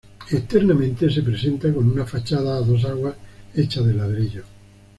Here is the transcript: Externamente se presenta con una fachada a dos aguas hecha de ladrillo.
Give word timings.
Externamente 0.31 1.11
se 1.11 1.21
presenta 1.21 1.71
con 1.71 1.87
una 1.87 2.07
fachada 2.07 2.57
a 2.57 2.61
dos 2.61 2.85
aguas 2.85 3.15
hecha 3.53 3.83
de 3.83 3.93
ladrillo. 3.93 4.43